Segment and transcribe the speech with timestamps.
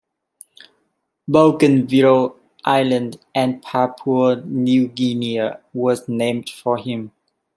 [1.27, 7.11] Bougainville Island of Papua New Guinea was named for him.